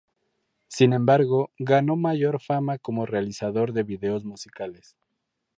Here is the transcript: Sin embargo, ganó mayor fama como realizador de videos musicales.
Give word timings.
Sin 0.67 0.93
embargo, 0.93 1.51
ganó 1.59 1.95
mayor 1.95 2.41
fama 2.41 2.79
como 2.79 3.05
realizador 3.05 3.71
de 3.71 3.83
videos 3.83 4.25
musicales. 4.25 4.97